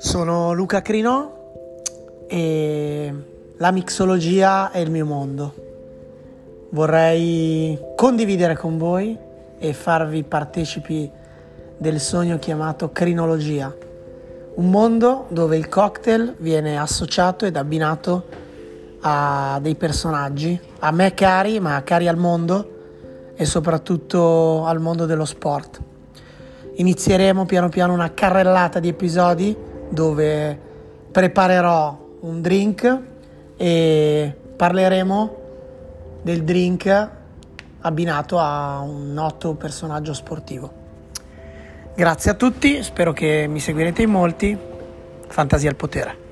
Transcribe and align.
Sono 0.00 0.52
Luca 0.52 0.80
Crinò 0.80 1.50
e 2.28 3.14
la 3.56 3.72
mixologia 3.72 4.70
è 4.70 4.78
il 4.78 4.92
mio 4.92 5.04
mondo. 5.04 5.54
Vorrei 6.70 7.76
condividere 7.96 8.56
con 8.56 8.78
voi 8.78 9.18
e 9.58 9.72
farvi 9.72 10.22
partecipi 10.22 11.10
del 11.76 11.98
sogno 11.98 12.38
chiamato 12.38 12.92
crinologia, 12.92 13.74
un 14.54 14.70
mondo 14.70 15.26
dove 15.30 15.56
il 15.56 15.68
cocktail 15.68 16.36
viene 16.38 16.78
associato 16.78 17.44
ed 17.44 17.56
abbinato 17.56 18.26
a 19.00 19.58
dei 19.60 19.74
personaggi, 19.74 20.60
a 20.78 20.92
me 20.92 21.12
cari, 21.12 21.58
ma 21.58 21.82
cari 21.82 22.06
al 22.06 22.16
mondo 22.16 23.32
e 23.34 23.44
soprattutto 23.44 24.64
al 24.64 24.80
mondo 24.80 25.06
dello 25.06 25.24
sport. 25.24 25.80
Inizieremo 26.76 27.46
piano 27.46 27.68
piano 27.68 27.94
una 27.94 28.14
carrellata 28.14 28.78
di 28.78 28.86
episodi 28.86 29.66
dove 29.90 30.58
preparerò 31.10 32.06
un 32.20 32.40
drink 32.40 33.00
e 33.56 34.36
parleremo 34.56 35.36
del 36.22 36.42
drink 36.44 37.10
abbinato 37.80 38.38
a 38.38 38.80
un 38.80 39.12
noto 39.12 39.54
personaggio 39.54 40.12
sportivo. 40.12 40.72
Grazie 41.94 42.30
a 42.30 42.34
tutti, 42.34 42.82
spero 42.82 43.12
che 43.12 43.46
mi 43.48 43.60
seguirete 43.60 44.02
in 44.02 44.10
molti. 44.10 44.56
Fantasia 45.26 45.68
al 45.68 45.76
potere. 45.76 46.27